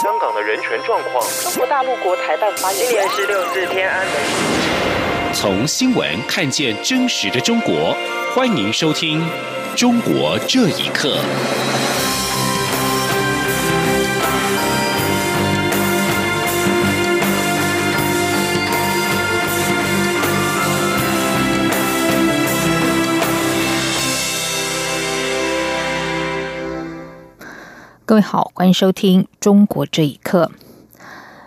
[0.00, 1.22] 香港的人权状况。
[1.42, 4.14] 中国大陆国台办发言今年十六四天安门。
[5.34, 7.94] 从新闻看见真实的中国，
[8.34, 9.20] 欢迎收听
[9.76, 11.18] 《中国这一刻》。
[28.10, 30.50] 各位好，欢迎收听《中国这一刻》。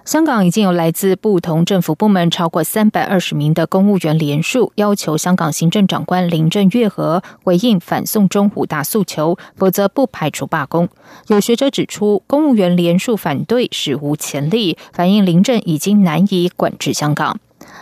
[0.10, 10.88] 香港已经有来自不同政府部门超过三百二十名的公务员联署，要求香港行政长官林郑月娥回应反送中五大诉求，否则不排除罢工。
[11.28, 17.38] 有学者指出，公务员联署反对史无前例，反映林郑已经难以管制香港。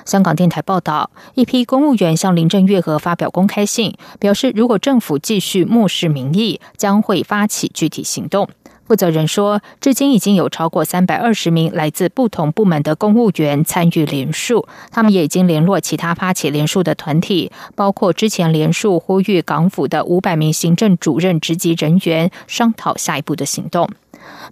[0.05, 8.50] 香港电台报道，一批公务员向林郑月娥发表公开信，表示如果政府继续漠视民意，将会发起具体行动。
[8.91, 23.88] 负责人说，至今已经有超过三百二十名来自不同部门的公务员参与联署，他们也已经联络其他发起联署的团体，包括之前联署呼吁港府的五百名行政主任职级人员，商讨下一步的行动。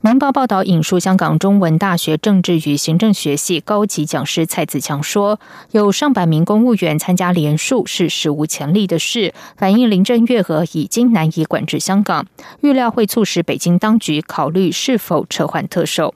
[0.01, 5.39] 明报报道引述香港中文大学政治与行政学系高级讲师蔡子强说，
[5.71, 12.25] 有上百名公务员参加联署是史无前例的事，反映林郑月娥已经难以管制香港，
[12.61, 16.13] 预料会促使北京当局考虑是否撤换特首。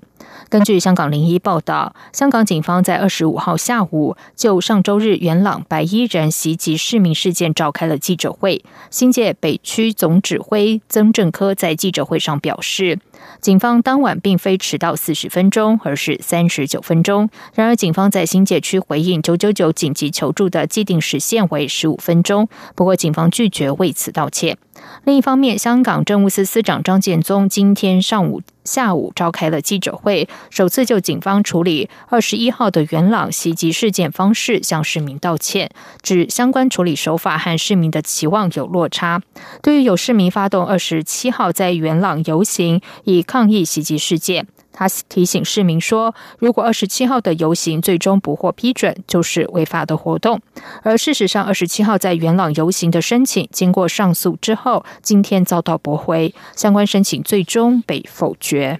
[0.50, 8.64] 根据香港零一报道，香港警方在二十五号下午就上周日元朗白衣人袭击市民事件召开了记者会。
[8.92, 13.00] 新界北区总指挥曾正科在记者会上表示，
[13.42, 17.30] 警方当晚并非迟到四十分钟，而是三十九分钟。
[17.56, 24.58] 然而，警方在新界区回应九九九紧急求助的既定时限为十五分钟，不过警方拒绝为此道歉。
[25.04, 28.42] 另一方面，香港政务司司长张建宗今天上午。
[28.64, 35.70] 下午召开了记者会，首次就警方处理二十一号的元朗袭击事件方式向市民道歉，
[36.02, 39.22] 指相关处理手法和市民的期望有落差。
[39.62, 44.48] 对于有市民发动二十七号在元朗游行以抗议袭击事件。
[44.74, 50.42] 他提醒市民说，如果二十七号的游行最终不获批准，就是违法的活动。
[50.82, 58.80] 而事实上，二十七号在元朗游行的申请经过上诉之后，今天遭到驳回，相关申请最终被否决。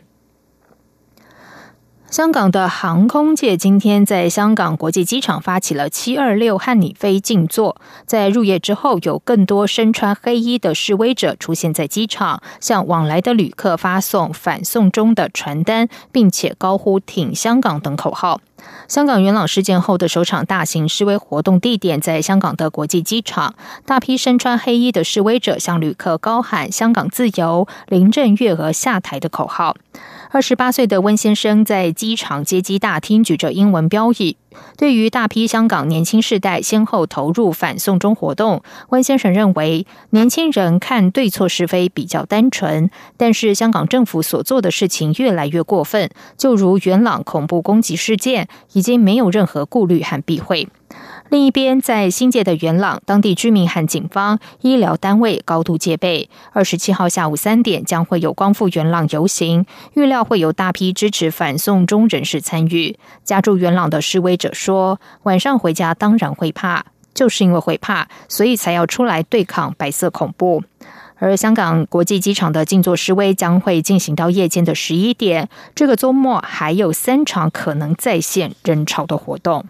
[2.14, 7.76] 香港的航空界今天在香港国际机场发起了“七二六汉你飞”静坐，
[8.06, 18.40] 在入夜之后，有更多身穿黑衣的示威者出现在机场，向往来的旅客发送反送中的传单，并且高呼“挺香港”等口号。
[18.88, 23.56] 香港元朗事件后的首场大型示威活动地点在香港的国际机场，
[23.88, 29.76] 大批身穿黑衣的示威者向旅客高喊“香港自由，林郑月娥下台”的口号。
[30.34, 34.36] 二十八岁的温先生在机场接机大厅举着英文标语。
[34.76, 50.68] 对于大批香港年轻世代先后投入反送中活动，温先生认为年轻人看对错是非比较单纯，但是香港政府所做的事情越来越过分，就如元朗恐怖攻击事件，已经没有任何顾虑和避讳。
[51.34, 56.30] 另一边，在新界的元朗，当地居民和警方、医疗单位高度戒备。
[56.52, 62.96] 二十七号下午三点，将会有光复元朗游行，预料会有大批支持反送中人士参与。
[63.24, 66.86] 家住元朗的示威者说：“晚上回家当然会怕，
[67.16, 70.62] 就是因为会怕，所以才要出来对抗白色恐怖。”
[71.18, 75.50] 而香港国际机场的静坐示威将会进行到夜间的十一点。
[75.74, 79.66] 这个周末还有三场可能再现人潮的活动。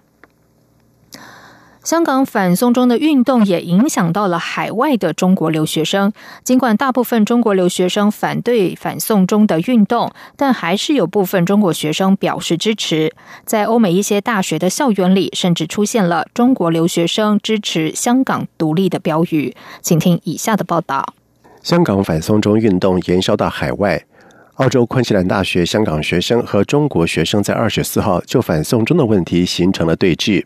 [1.83, 6.13] 香港反送中的运动也影响到了海外的中国留学生。
[6.41, 13.13] 尽管大部分中国留学生反对反送中的运动，但还是有部分中国学生表示支持。
[13.43, 19.53] 在欧美一些大学的校园里，甚至出现了“中国留学生支持香港独立”的标语。
[19.81, 21.13] 请听以下的报道：
[21.61, 24.01] 香港反送中运动延烧到海外，
[24.55, 30.45] 澳洲昆士兰大学香港学生和中国学生在二十四号就反送中的问题形成了对峙。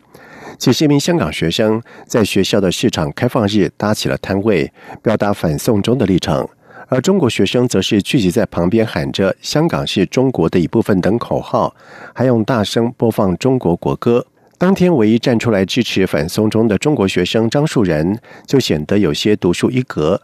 [0.58, 4.70] 几十名香港学生在学校的市场开放日搭起了摊位，
[5.00, 6.44] 表达反送中的立场；
[6.88, 11.76] 而中国学生则是聚集在旁边喊着“香港是中国的一部分”等口号，
[12.12, 14.26] 还用大声播放中国国歌。
[14.58, 20.20] 当天唯一站出来支持反送中的中国学生张树仁，就显得有些独树一格。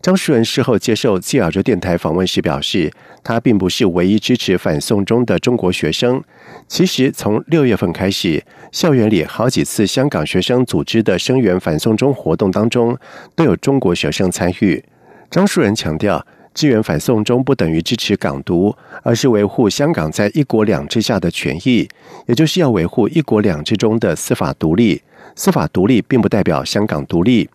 [0.00, 2.92] 张树仁事后接受记者电台访问时表示，
[3.24, 6.22] 他并不是唯一支持反送中的中国学生。
[6.68, 12.96] 其实从六月份开始，校园里好几次香港学生组织的声援反送中活动当中，
[13.34, 14.84] 都有中国学生参与。
[15.30, 16.24] 张树人强调，
[16.54, 21.88] 支援反送中不等于支持港独，而是维护香港在一国两制下的权益，
[22.26, 25.02] 也就是要维护一国两制中的司法独立。
[25.34, 27.48] 司法独立并不代表香港独立。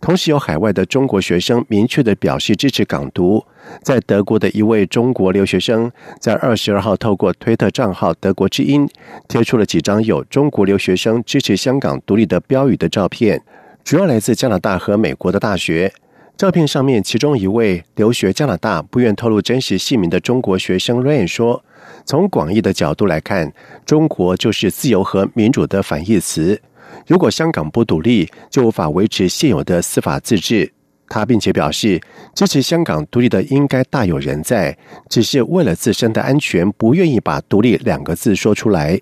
[0.00, 3.44] 同时，有海外的中国学生明确的表示支持港独。
[3.82, 8.88] 在德国的一位中国留学生，在二十二号透过推特账号“德国之音”
[9.28, 13.42] 贴出了几张有中国留学生支持香港独立的标语的照片，
[13.84, 15.92] 主要来自加拿大和美国的大学。
[16.36, 21.62] 照片上面，其中一位留学加拿大、不愿透露真实姓名的中国学生 Rain 说
[22.06, 23.52] ：“从广义的角度来看，
[23.84, 26.60] 中国就是自由和民主的反义词。”
[27.10, 30.72] 如果香港不独立，就无法维持现有的司法自治。
[31.08, 32.00] 他并且表示，
[32.36, 34.78] 支持香港独立的应该大有人在，
[35.08, 39.00] 只是为了自身的安全，不愿意把“独立”两个字说出来。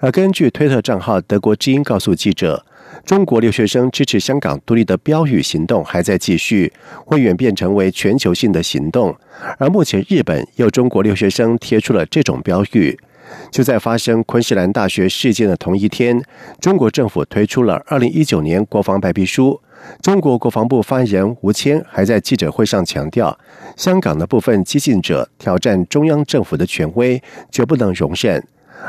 [0.00, 2.62] 而根据推特账号“德国之音”告诉记者，
[3.06, 6.70] 中国留学生支持香港独立的标语行动还在继续，
[7.06, 9.16] 会演变成为全球性的行动。
[9.56, 12.98] 而目前，日本有中国留学生贴出了这种标语。
[13.50, 16.22] 就在发生昆士兰大学事件的同一天，
[16.60, 19.60] 中国政府推出了二零一九年国防白皮书。
[20.02, 23.38] 中国国防部发言人吴谦还在记者会上强调，
[23.76, 28.44] 香港的部分激进者挑战中央政府的权威，绝不能容忍。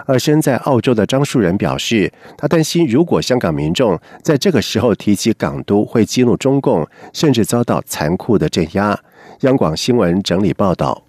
[0.06, 9.00] 而身在澳洲的张树人表示，他担心如果香港民众在这个时候提起港独，会激怒中共，甚至遭到残酷的镇压。
[9.42, 11.09] 央广新闻整理报道。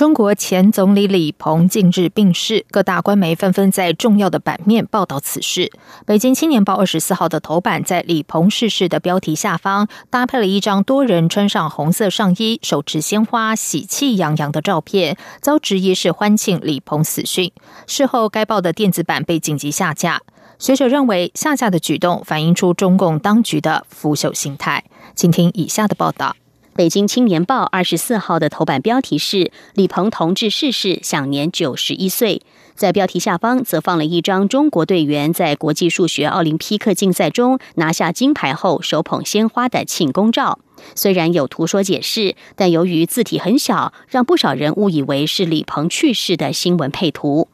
[0.00, 5.70] 中国前总理李鹏近日病逝，各大官媒纷纷在重要的版面报道此事。
[6.06, 17.52] 北京青年报二十四号的头版在李鹏逝世的标题下方搭配了一张多人穿上红色上衣、手持鲜花、喜气洋洋的照片，遭质疑是欢庆李鹏死讯。
[17.86, 20.22] 事后，该报的电子版被紧急下架。
[20.58, 24.82] 学者认为，下架的举动反映出中共当局的腐朽心态。
[25.14, 26.34] 请听以下的报道。
[26.80, 32.40] 北京青年报二十四号的头版标题是“李鹏同志逝世，享年九十一岁”。
[32.74, 40.58] 在标题下方则放了一张中国队员在国际数学奥林匹克竞赛中拿下金牌后手捧鲜花的庆功照。
[40.94, 47.48] 虽然有图说解释，但由于字体很小，让不少人误以为是李鹏去世的新闻配图。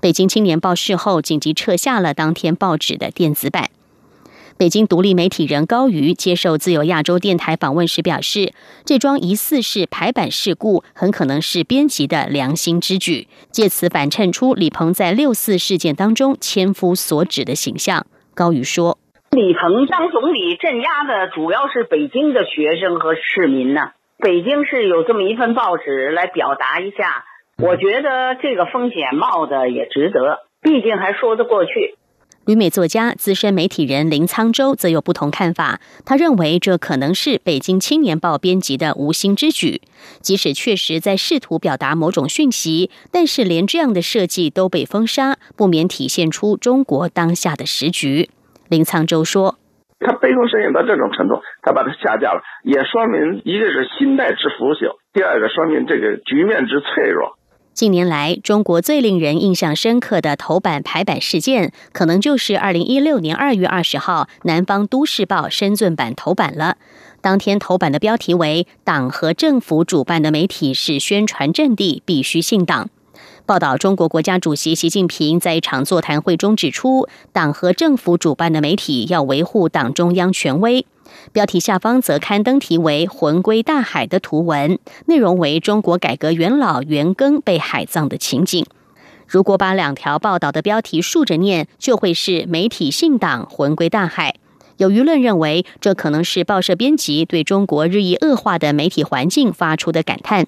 [0.00, 3.68] 北京青年报事后紧急撤下了当天报纸的电子版。
[4.60, 8.52] 北京独立媒体人高瑜接受自由亚洲电台访问时表示，
[8.84, 18.04] 这桩疑似是排版事故，很可能是编辑的良心之举，借此反衬出李鹏在六四事件当中千夫所指的形象。
[18.34, 18.98] 高瑜说
[19.32, 23.92] ：“李鹏当总理镇压的主要是北京的学生和市民呢。
[24.18, 27.24] 北京是有这么一份报纸来表达一下，
[27.56, 31.94] 我觉得这个风险冒的也值得，毕竟还说得过去。”
[32.46, 35.78] 旅美作家、资深媒体人林沧州则有不同看法。
[36.06, 39.82] 他认为，这可能是《北京青年报》编辑的无心之举。
[40.20, 48.30] 即使确实在试图表达某种讯息，但是连这样的设计都被封杀，不免体现出中国当下的时局。
[48.70, 49.58] 林沧州说
[50.00, 57.36] ：“他背后深陷到这种程度，他把它下架了，也说明一个是心态之腐朽，第二个说明这个局面之脆弱。”
[57.80, 66.76] 近年来，中国最令人印象深刻的头版排版事件，可能就是二零一六年二月二十号《南方都市报》深圳版头版了。
[67.22, 72.90] 当天头版的标题为“党和政府主办的媒体是宣传阵地，必须信党”。
[73.46, 80.84] 报道中国国家主席习近平在一场座谈会中指出，党和政府主办的媒体要维护党中央权威。
[81.32, 88.66] 标题下方则刊登题为“魂归大海”的图文，内容为中国改革元老袁庚被海葬的情景。
[89.26, 94.34] 如果把两条报道的标题竖着念，就会是“媒体信党，魂归大海”。
[94.76, 100.46] 有舆论认为，这可能是报社编辑对中国日益恶化的媒体环境发出的感叹。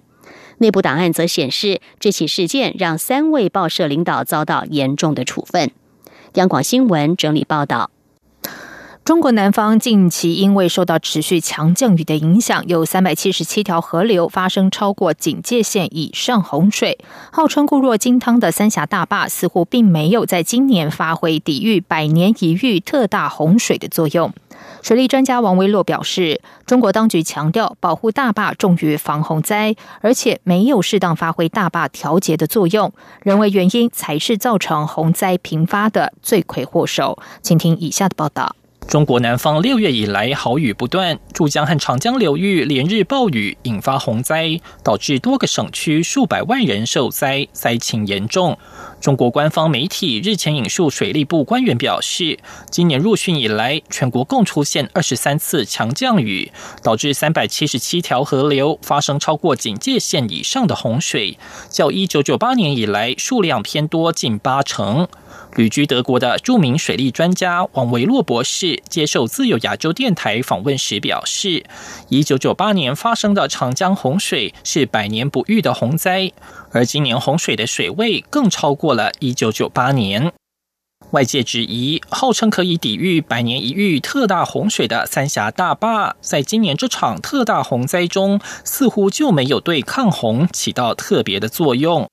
[0.59, 5.71] 内部档案则显示，这起事件让三位报社领导遭到严重的处分。
[6.35, 7.92] 央广新闻整理报道。
[9.05, 16.97] 中国南方近期因为受到持续强降雨的影响，有三百七十七条河流发生超过警戒线以上洪水。
[17.33, 24.33] 号称固若金汤的三峡大坝似乎并没有在今年发挥抵御百年一遇特大洪水的作用。
[24.83, 32.93] 水利专家王维洛表示，中国当局强调保护大坝重于防洪灾，而且没有适当发挥大坝调节的作用，
[33.25, 37.19] 人为原因才是造成洪灾频发的罪魁祸首。
[37.43, 38.55] 请听以下的报道。
[38.89, 48.59] 中国南方六月以来豪雨不断，珠江和长江流域连日暴雨引发洪灾，导致多个省区数百万人受灾，灾情严重。
[49.01, 52.39] 中国官方媒体日前引述水利部官员表示，
[52.71, 61.39] 今年入汛以来，全国共出现二十三次强降雨，导致三百七十七条河流发生超过警戒线以上的洪水，
[61.71, 65.09] 较一九九八年以来数量偏多近八成。
[65.55, 71.65] 旅居德国的著名水利专家王维洛博士接受自由亚洲电台访问时表示，
[72.09, 76.33] 一九九八年发生的长江洪水是百年不遇的洪灾，
[76.71, 80.33] 而今年洪水的水位更超过了一九九八年。
[81.11, 92.09] 外界质疑，号称可以抵御百年一遇特大洪水的三峡大坝，在今年这场特大洪灾中，似乎就没有对抗洪起到特别的作用。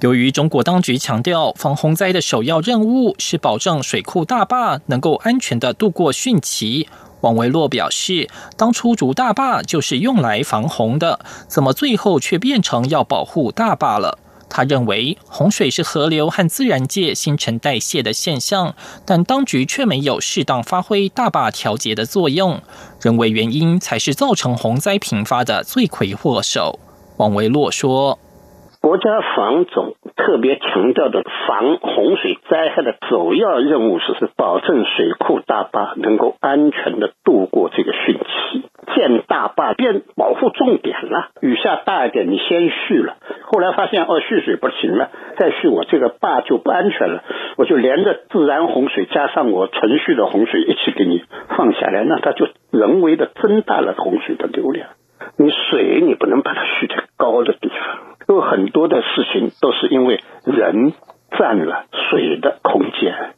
[0.00, 6.86] 由于中国当局强调防洪灾的首要任务是保证水库大坝能够安全的度过汛期，
[7.20, 14.20] 王维洛表示，当初筑大坝就是用来防洪的，怎么最后却变成要保护大坝了？
[14.48, 22.62] 他认为洪水是河流和自然界新陈代谢的现象，但当局却没有适当发挥大坝调节的作用，
[23.02, 26.78] 人为原因才是造成洪灾频发的罪魁祸首。
[27.16, 28.16] 王维洛说。
[28.80, 38.64] 国家防总特别强调的防洪水灾害的首要任务是是保证水库大坝能够安全的度过这个汛期。
[38.94, 47.22] 建大坝变保护重点了，雨下大一点，你先蓄了，后来发现哦蓄水不行了，再蓄我这个坝就不安全了，
[47.58, 51.22] 我就连着自然洪水加上我存蓄的洪水一起给你
[51.56, 54.88] 放下来，那它就人为的增大了洪水的流量。
[55.36, 58.17] 你水你不能把它蓄在高的地方。
[58.28, 60.92] 有很多的事情都是因为人
[61.38, 63.34] 占了水的空间。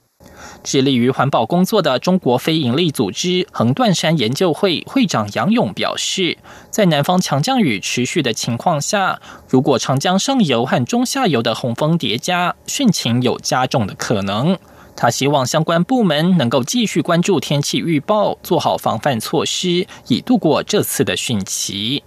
[0.63, 6.37] 致力于环保工作的中国非营利组织横断山研究会会长杨勇表示，
[6.71, 14.59] 在南方强降雨持续的情况下，如果长江上游和中下游的洪峰叠加，汛情有加重的可能。
[14.97, 22.03] 他希望相关部门能够继续关注天气预报，做好防范措施，以度过这次的汛期。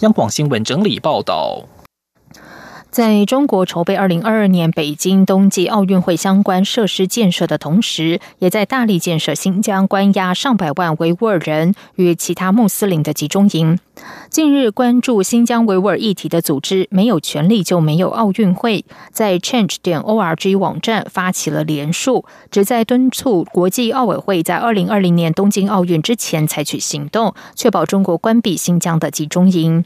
[0.00, 1.62] 央广新闻整理报道。
[2.90, 13.78] 在中国筹备二零二二年北京冬季奥运会相关设施建设的同时，也在大力建设新疆关押上百万维吾尔人与其他穆斯林的集中营。
[14.28, 29.84] 近日，关注新疆维吾尔议题的组织“没有权利就没有奥运会”在 Change 点 org 网站发起了联署，旨在敦促国际奥委会在二零二零年东京奥运之前采取行动，确保中国关闭新疆的集中营。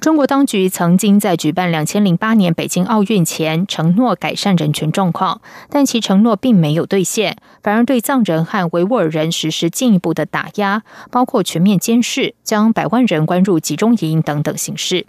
[0.00, 15.06] 中国当局曾经在举办两千零八年北京奥运前承诺改善人权状况，但其承诺并没有兑现，反而对藏人和维吾尔人实施进一步的打压，包括全面监视、将百万人关入集中营等等形式。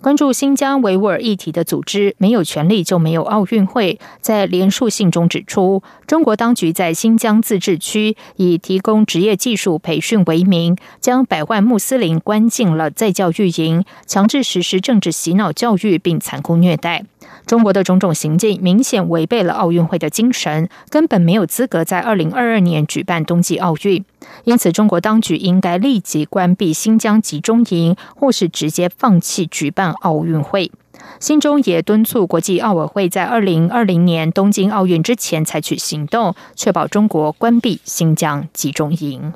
[0.00, 17.04] 关注新疆维吾尔议题的组织“没有权利就没有奥运会”在联署信中指出，中国当局在新疆自治区以提供职业技术培训为名，将百万穆斯林关进了在教育营，强制实施政治洗脑教育，并残酷虐待。
[17.46, 24.04] 中国的种种行径明显违背了奥运会的精神，根本没有资格在二零二二年举办冬季奥运。
[24.44, 30.72] 因此，中国当局应该立即关闭新疆集中营，或是直接放弃举办奥运会。
[31.20, 39.32] 新中也敦促国际奥委会在二零二零年东京奥运之前采取行动，确保中国关闭新疆集中营。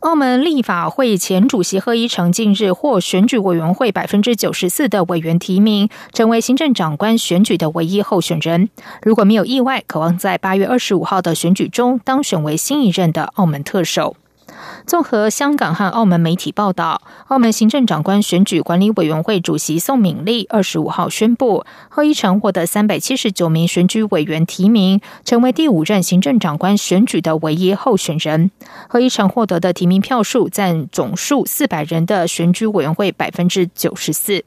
[0.00, 8.70] 澳门立法会前主席贺一诚近日获选举委员会百分之九十四的委员提名，成为行政长官选举的唯一候选人。
[9.02, 14.16] 如果没有意外，渴望在八月二十五号的选举中当选为新一任的澳门特首。
[14.86, 28.50] 综合香港和澳门媒体报道，澳门行政长官选举管理委员会主席宋敏丽二十五号宣布，贺一诚获得三百七十九名选举委员提名，成为第五任行政长官选举的唯一候选人。
[28.88, 34.44] 贺一诚获得的提名票数占总数四百人的选举委员会百分之九十四。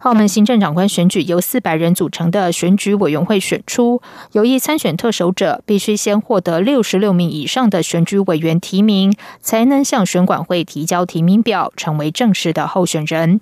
[0.00, 4.00] 澳门行政长官选举由四百人组成的选举委员会选出，
[4.32, 13.40] 有意参选特首者必须先获得六十六名以上的选举委员提名，才能向选管会提交提名表，成为正式的候选人。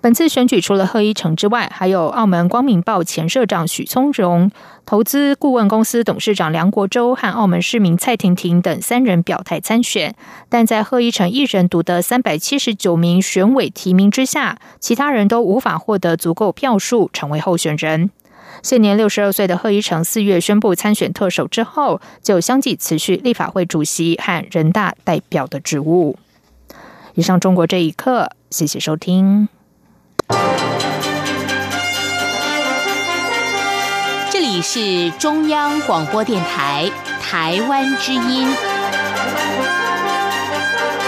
[0.00, 4.48] 本次选举除了贺一诚之外，还有澳门光明报前社长许聪荣、
[4.86, 10.14] 投资顾问公司董事长梁国洲和澳门市民蔡婷婷等三人表态参选。
[10.48, 18.10] 但在贺一诚一人独得三百七十九名选委提名之下，其他人都无法获得足够票数成为候选人。
[18.62, 26.18] 现年六十二岁的贺一诚四月宣布参选特首之后，就相继辞去立法会主席和人大代表的职务。
[27.14, 29.48] 以上中国这一刻，谢谢收听。
[34.30, 38.48] 这里是中央广播电台台湾之音。